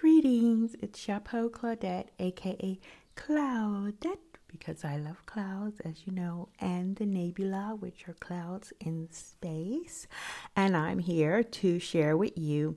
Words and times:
Greetings, 0.00 0.76
it's 0.80 0.96
Chapeau 0.96 1.48
Claudette, 1.48 2.10
aka 2.20 2.78
Cloudette, 3.16 4.38
because 4.46 4.84
I 4.84 4.96
love 4.96 5.26
clouds, 5.26 5.80
as 5.80 6.06
you 6.06 6.12
know, 6.12 6.50
and 6.60 6.94
the 6.94 7.04
nebula, 7.04 7.76
which 7.76 8.08
are 8.08 8.14
clouds 8.14 8.72
in 8.78 9.08
space. 9.10 10.06
And 10.54 10.76
I'm 10.76 11.00
here 11.00 11.42
to 11.42 11.80
share 11.80 12.16
with 12.16 12.38
you 12.38 12.76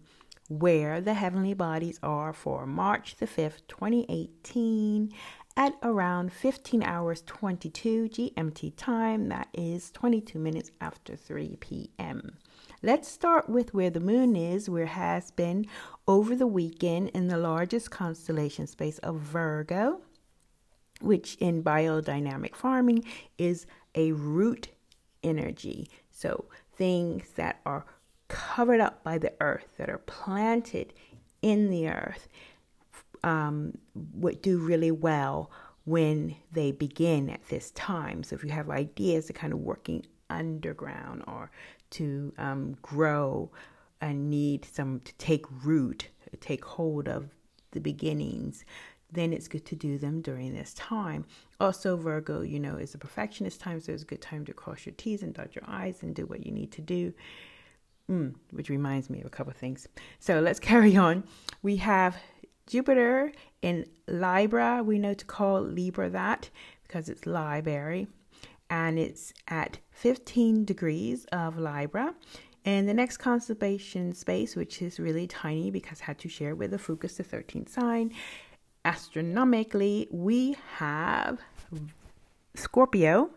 where 0.49 0.99
the 0.99 1.13
heavenly 1.13 1.53
bodies 1.53 1.99
are 2.01 2.33
for 2.33 2.65
March 2.65 3.17
the 3.17 3.27
5th, 3.27 3.67
2018, 3.67 5.13
at 5.55 5.73
around 5.83 6.31
15 6.31 6.83
hours 6.83 7.23
22 7.25 8.09
GMT 8.09 8.73
time. 8.75 9.29
That 9.29 9.47
is 9.53 9.91
22 9.91 10.39
minutes 10.39 10.71
after 10.79 11.15
3 11.15 11.57
p.m. 11.59 12.37
Let's 12.81 13.07
start 13.07 13.49
with 13.49 13.73
where 13.73 13.89
the 13.89 13.99
moon 13.99 14.35
is, 14.35 14.69
where 14.69 14.87
has 14.87 15.31
been 15.31 15.65
over 16.07 16.35
the 16.35 16.47
weekend 16.47 17.09
in 17.09 17.27
the 17.27 17.37
largest 17.37 17.91
constellation 17.91 18.65
space 18.67 18.97
of 18.99 19.17
Virgo, 19.17 20.01
which 20.99 21.35
in 21.35 21.63
biodynamic 21.63 22.55
farming 22.55 23.03
is 23.37 23.65
a 23.95 24.11
root 24.13 24.69
energy. 25.23 25.89
So 26.11 26.45
things 26.75 27.29
that 27.35 27.59
are 27.65 27.85
covered 28.27 28.79
up 28.79 29.03
by 29.03 29.17
the 29.17 29.33
earth, 29.41 29.67
that 29.77 29.89
are 29.89 29.99
planted 29.99 30.93
in 31.41 31.69
the 31.69 31.89
earth, 31.89 32.27
um, 33.23 33.77
would 34.13 34.41
do 34.41 34.57
really 34.59 34.91
well 34.91 35.51
when 35.85 36.35
they 36.51 36.71
begin 36.71 37.29
at 37.29 37.47
this 37.49 37.71
time. 37.71 38.23
So 38.23 38.35
if 38.35 38.43
you 38.43 38.51
have 38.51 38.69
ideas 38.69 39.29
of 39.29 39.35
kind 39.35 39.53
of 39.53 39.59
working 39.59 40.05
underground 40.29 41.23
or 41.27 41.51
to 41.91 42.33
um, 42.37 42.77
grow 42.81 43.51
and 43.99 44.29
need 44.29 44.65
some 44.65 44.99
to 45.01 45.13
take 45.15 45.45
root, 45.63 46.09
take 46.39 46.63
hold 46.63 47.07
of 47.07 47.29
the 47.71 47.79
beginnings, 47.79 48.65
then 49.11 49.33
it's 49.33 49.47
good 49.47 49.65
to 49.65 49.75
do 49.75 49.97
them 49.97 50.21
during 50.21 50.53
this 50.53 50.73
time. 50.73 51.25
Also, 51.59 51.97
Virgo, 51.97 52.41
you 52.41 52.59
know, 52.59 52.77
is 52.77 52.95
a 52.95 52.97
perfectionist 52.97 53.59
time, 53.59 53.79
so 53.79 53.91
it's 53.91 54.03
a 54.03 54.05
good 54.05 54.21
time 54.21 54.45
to 54.45 54.53
cross 54.53 54.85
your 54.85 54.95
T's 54.95 55.21
and 55.21 55.33
dot 55.33 55.55
your 55.55 55.65
I's 55.67 56.01
and 56.01 56.15
do 56.15 56.25
what 56.25 56.45
you 56.45 56.51
need 56.51 56.71
to 56.71 56.81
do. 56.81 57.13
Mm, 58.09 58.35
which 58.51 58.69
reminds 58.69 59.09
me 59.09 59.19
of 59.19 59.25
a 59.25 59.29
couple 59.29 59.51
of 59.51 59.57
things. 59.57 59.87
So 60.19 60.39
let's 60.39 60.59
carry 60.71 60.95
on. 60.95 61.23
We 61.61 61.77
have 61.77 62.17
Jupiter 62.71 63.33
in 63.61 63.85
Libra. 64.07 64.81
We 64.81 64.97
know 64.97 65.13
to 65.13 65.25
call 65.25 65.61
Libra 65.61 66.09
that 66.09 66.49
because 66.87 67.09
it's 67.09 67.25
library 67.25 68.07
and 68.69 68.97
it's 68.97 69.33
at 69.49 69.79
15 69.91 70.63
degrees 70.63 71.25
of 71.33 71.57
Libra. 71.57 72.15
And 72.63 72.87
the 72.87 72.93
next 72.93 73.17
constellation 73.17 74.13
space, 74.13 74.55
which 74.55 74.81
is 74.81 75.01
really 75.01 75.27
tiny 75.27 75.69
because 75.69 75.99
I 76.01 76.05
had 76.05 76.19
to 76.19 76.29
share 76.29 76.55
with 76.55 76.71
the 76.71 76.77
Ophiuchus, 76.77 77.17
the 77.17 77.25
13th 77.25 77.67
sign, 77.67 78.13
astronomically, 78.85 80.07
we 80.09 80.55
have 80.77 81.39
Scorpio, 82.55 83.31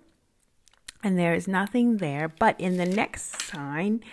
and 1.03 1.19
there 1.19 1.35
is 1.35 1.49
nothing 1.49 1.97
there. 1.97 2.29
But 2.29 2.61
in 2.61 2.77
the 2.77 2.87
next 2.87 3.43
sign, 3.43 4.05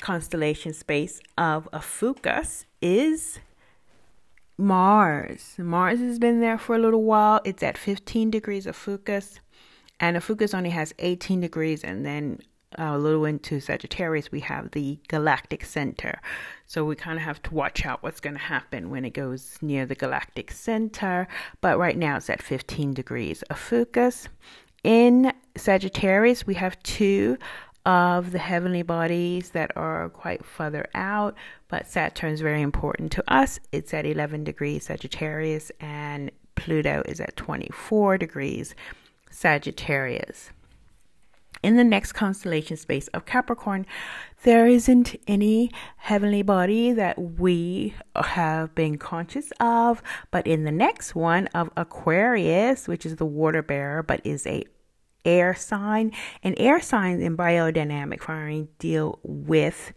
constellation 0.00 0.72
space 0.72 1.20
of 1.38 1.68
Ophiuchus 1.72 2.64
is 2.82 3.38
Mars. 4.60 5.54
Mars 5.58 6.00
has 6.00 6.18
been 6.18 6.40
there 6.40 6.58
for 6.58 6.76
a 6.76 6.78
little 6.78 7.02
while. 7.02 7.40
It's 7.44 7.62
at 7.62 7.78
15 7.78 8.30
degrees 8.30 8.66
of 8.66 8.76
Ophiuchus, 8.76 9.40
And 9.98 10.16
Ophiuchus 10.16 10.54
only 10.54 10.70
has 10.70 10.94
18 10.98 11.40
degrees, 11.40 11.82
and 11.82 12.04
then 12.04 12.40
uh, 12.78 12.92
a 12.94 12.98
little 12.98 13.24
into 13.24 13.58
Sagittarius, 13.58 14.30
we 14.30 14.40
have 14.40 14.70
the 14.70 15.00
galactic 15.08 15.64
center. 15.64 16.20
So 16.66 16.84
we 16.84 16.94
kind 16.94 17.18
of 17.18 17.24
have 17.24 17.42
to 17.44 17.54
watch 17.54 17.84
out 17.84 18.02
what's 18.02 18.20
going 18.20 18.36
to 18.36 18.40
happen 18.40 18.90
when 18.90 19.04
it 19.04 19.10
goes 19.10 19.58
near 19.60 19.86
the 19.86 19.96
galactic 19.96 20.52
center. 20.52 21.26
But 21.60 21.78
right 21.78 21.96
now 21.96 22.16
it's 22.16 22.30
at 22.30 22.42
15 22.42 22.94
degrees. 22.94 23.42
of 23.42 23.56
Ophiuchus. 23.56 24.28
In 24.84 25.32
Sagittarius, 25.56 26.46
we 26.46 26.54
have 26.54 26.80
two 26.82 27.36
of 27.86 28.32
the 28.32 28.38
heavenly 28.38 28.82
bodies 28.82 29.50
that 29.50 29.70
are 29.76 30.08
quite 30.10 30.44
further 30.44 30.86
out, 30.94 31.34
but 31.68 31.86
Saturn 31.86 32.32
is 32.32 32.40
very 32.40 32.62
important 32.62 33.12
to 33.12 33.32
us. 33.32 33.58
It's 33.72 33.94
at 33.94 34.06
11 34.06 34.44
degrees 34.44 34.86
Sagittarius, 34.86 35.72
and 35.80 36.30
Pluto 36.54 37.02
is 37.06 37.20
at 37.20 37.36
24 37.36 38.18
degrees 38.18 38.74
Sagittarius. 39.30 40.50
In 41.62 41.76
the 41.76 41.84
next 41.84 42.12
constellation 42.12 42.76
space 42.78 43.08
of 43.08 43.26
Capricorn, 43.26 43.84
there 44.44 44.66
isn't 44.66 45.14
any 45.26 45.70
heavenly 45.98 46.42
body 46.42 46.92
that 46.92 47.18
we 47.38 47.94
have 48.16 48.74
been 48.74 48.96
conscious 48.96 49.52
of, 49.60 50.02
but 50.30 50.46
in 50.46 50.64
the 50.64 50.72
next 50.72 51.14
one 51.14 51.48
of 51.48 51.70
Aquarius, 51.76 52.88
which 52.88 53.04
is 53.04 53.16
the 53.16 53.26
water 53.26 53.62
bearer, 53.62 54.02
but 54.02 54.22
is 54.24 54.46
a 54.46 54.64
air 55.24 55.54
sign, 55.54 56.12
and 56.42 56.54
air 56.58 56.80
signs 56.80 57.22
in 57.22 57.36
biodynamic 57.36 58.22
farming 58.22 58.68
deal 58.78 59.18
with 59.22 59.92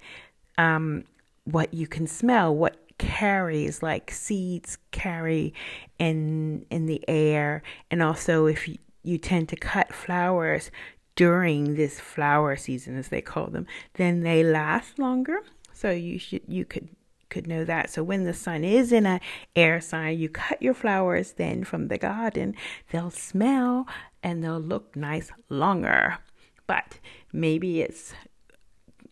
um, 0.58 1.04
what 1.46 1.74
you 1.74 1.88
can 1.88 2.08
smell, 2.08 2.56
what 2.56 2.78
carries 2.98 3.82
like 3.82 4.12
seeds 4.12 4.78
carry 4.92 5.54
in 6.00 6.66
in 6.70 6.86
the 6.86 7.04
air 7.08 7.64
and 7.90 8.02
also 8.02 8.46
if 8.46 8.68
you, 8.68 8.78
you 9.04 9.18
tend 9.18 9.50
to 9.50 9.56
cut 9.56 9.94
flowers 9.94 10.72
during 11.16 11.76
this 11.76 12.00
flower 12.00 12.56
season 12.56 12.98
as 12.98 13.10
they 13.10 13.22
call 13.22 13.48
them 13.48 13.66
then 13.96 14.22
they 14.22 14.44
last 14.44 14.98
longer. 15.00 15.42
So 15.74 15.92
you 15.92 16.20
should 16.20 16.42
you 16.48 16.66
could 16.66 16.90
could 17.30 17.48
know 17.48 17.66
that. 17.66 17.90
So 17.90 18.04
when 18.04 18.26
the 18.26 18.34
sun 18.34 18.64
is 18.64 18.92
in 18.92 19.06
a 19.08 19.20
air 19.56 19.82
sign 19.82 20.18
you 20.18 20.30
cut 20.30 20.62
your 20.62 20.74
flowers 20.74 21.34
then 21.34 21.64
from 21.64 21.88
the 21.88 21.98
garden 21.98 22.56
they'll 22.92 23.10
smell 23.10 23.88
and 24.24 24.44
they'll 24.44 24.60
look 24.60 24.96
nice 24.96 25.32
longer. 25.50 26.18
But 26.66 27.00
maybe 27.32 27.82
it's 27.82 28.14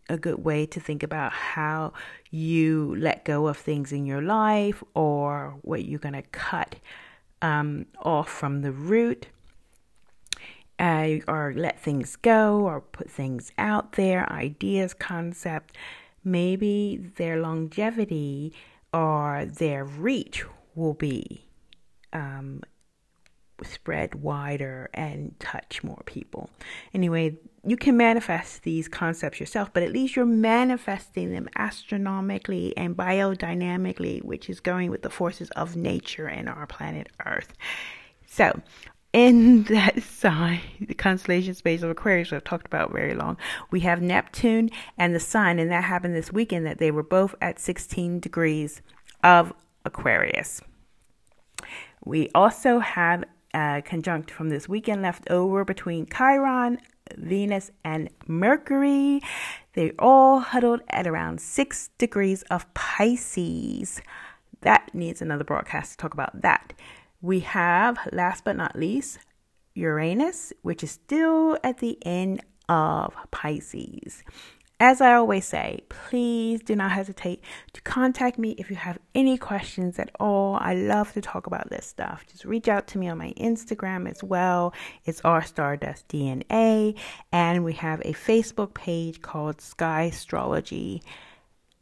a 0.10 0.18
good 0.18 0.44
way 0.44 0.66
to 0.66 0.80
think 0.80 1.04
about 1.04 1.32
how 1.32 1.94
you 2.32 2.96
let 2.98 3.26
go 3.26 3.48
of 3.48 3.58
things 3.58 3.92
in 3.92 4.06
your 4.06 4.22
life 4.22 4.84
or 4.94 5.58
what 5.62 5.86
you're 5.86 6.00
going 6.00 6.14
to 6.14 6.22
cut 6.22 6.76
um, 7.42 7.86
off 8.02 8.30
from 8.30 8.62
the 8.62 8.72
root 8.72 9.28
uh, 10.80 11.18
or 11.28 11.54
let 11.56 11.80
things 11.80 12.16
go 12.16 12.62
or 12.62 12.82
put 12.82 13.10
things 13.10 13.52
out 13.58 13.94
there, 13.94 14.30
ideas, 14.32 14.94
concept, 14.94 15.78
maybe 16.24 16.98
their 17.18 17.40
longevity 17.40 18.54
or 18.94 19.46
their 19.46 19.86
reach 19.86 20.44
will 20.76 20.94
be 20.94 21.46
um, 22.14 22.62
spread 23.64 24.16
wider 24.16 24.90
and 24.94 25.40
touch 25.40 25.84
more 25.84 26.02
people. 26.06 26.50
Anyway, 26.94 27.38
you 27.66 27.78
can 27.78 27.96
manifest 27.96 28.64
these 28.64 28.88
concepts 28.88 29.40
yourself, 29.40 29.72
but 29.74 29.84
at 29.84 29.92
least 29.92 30.16
you're 30.16 30.26
manifesting 30.26 31.32
them 31.32 31.48
astronomically 31.56 32.76
and 32.76 32.98
biodynamically, 32.98 34.24
which 34.24 34.50
is 34.50 34.60
going 34.60 34.90
with 34.90 35.04
the 35.04 35.10
forces 35.10 35.50
of 35.52 35.76
nature 35.76 36.28
and 36.28 36.50
our 36.50 36.66
planet 36.66 37.10
Earth. 37.26 37.54
So, 38.26 38.62
in 39.14 39.64
that 39.64 40.02
sign, 40.02 40.62
the 40.80 40.94
constellation 40.94 41.54
space 41.54 41.84
of 41.84 41.90
Aquarius, 41.90 42.34
I've 42.34 42.44
talked 42.44 42.66
about 42.66 42.92
very 42.92 43.14
long, 43.14 43.38
we 43.70 43.82
have 43.82 44.02
Neptune 44.02 44.70
and 44.98 45.14
the 45.14 45.20
Sun, 45.20 45.60
and 45.60 45.72
that 45.72 45.84
happened 45.84 46.16
this 46.16 46.34
weekend 46.34 46.66
that 46.66 46.80
they 46.80 46.92
were 46.92 47.04
both 47.04 47.36
at 47.42 47.60
16 47.60 48.20
degrees 48.20 48.82
of 49.24 49.54
Aquarius. 49.86 50.62
We 52.04 52.30
also 52.34 52.80
have 52.80 53.24
a 53.54 53.82
conjunct 53.86 54.32
from 54.32 54.50
this 54.50 54.70
weekend 54.70 55.02
left 55.02 55.30
over 55.30 55.66
between 55.66 56.06
Chiron, 56.06 56.80
Venus, 57.16 57.72
and 57.84 58.10
Mercury. 58.28 59.22
They're 59.74 59.94
all 60.00 60.40
huddled 60.40 60.82
at 60.90 61.08
around 61.08 61.42
6 61.42 61.90
degrees 61.98 62.44
of 62.44 62.72
Pisces. 62.74 64.02
That 64.62 64.94
needs 64.94 65.22
another 65.22 65.44
broadcast 65.44 65.92
to 65.92 65.98
talk 65.98 66.14
about 66.14 66.42
that. 66.42 66.74
We 67.22 67.42
have, 67.42 67.98
last 68.12 68.44
but 68.44 68.56
not 68.56 68.76
least, 68.76 69.20
Uranus, 69.74 70.54
which 70.62 70.84
is 70.84 70.92
still 70.92 71.58
at 71.64 71.80
the 71.80 71.98
end 72.06 72.44
of 72.70 73.16
Pisces. 73.32 74.24
As 74.84 75.00
I 75.00 75.14
always 75.14 75.46
say, 75.46 75.82
please 75.90 76.64
do 76.64 76.76
not 76.76 76.92
hesitate 76.92 77.44
to 77.74 77.82
contact 77.84 78.40
me 78.40 78.56
if 78.58 78.72
you 78.72 78.76
have 78.76 78.98
any 79.14 79.38
questions 79.38 80.00
at 80.00 80.10
all. 80.20 80.56
I 80.60 80.74
love 80.74 81.14
to 81.14 81.22
talk 81.22 81.46
about 81.46 81.70
this 81.70 81.86
stuff. 81.86 82.26
Just 82.32 82.46
reach 82.46 82.68
out 82.68 82.88
to 82.88 82.98
me 82.98 83.08
on 83.08 83.20
my 83.20 83.32
Instagram 83.34 84.10
as 84.10 84.24
well. 84.24 84.74
It's 85.06 85.22
our 85.22 85.44
Stardust 85.44 86.08
DNA, 86.08 86.98
and 87.32 87.64
we 87.64 87.74
have 87.74 88.02
a 88.02 88.14
Facebook 88.14 88.74
page 88.74 89.22
called 89.22 89.62
Sky 89.62 90.06
Astrology. 90.06 91.04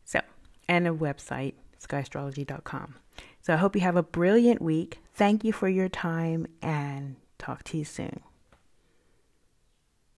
So, 0.03 0.19
and 0.67 0.85
a 0.85 0.91
website, 0.91 1.53
skyastrology.com. 1.81 2.95
So 3.39 3.53
I 3.53 3.55
hope 3.55 3.77
you 3.77 3.81
have 3.81 3.95
a 3.95 4.03
brilliant 4.03 4.61
week. 4.61 4.99
Thank 5.13 5.45
you 5.45 5.53
for 5.53 5.69
your 5.69 5.87
time 5.87 6.47
and 6.61 7.15
talk 7.37 7.63
to 7.63 7.77
you 7.77 7.85
soon. 7.85 8.19